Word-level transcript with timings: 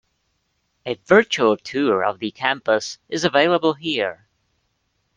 A 0.83 0.95
virtual 1.05 1.57
tour 1.57 2.03
of 2.03 2.17
the 2.17 2.31
campus 2.31 2.97
is 3.07 3.23
available 3.23 3.75
here. 3.75 4.25